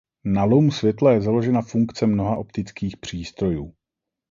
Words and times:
Na 0.25 0.43
lomu 0.45 0.71
světla 0.71 1.11
je 1.13 1.21
založena 1.21 1.61
funkce 1.61 2.05
mnoha 2.05 2.37
optických 2.37 2.97
přístrojů. 2.97 3.73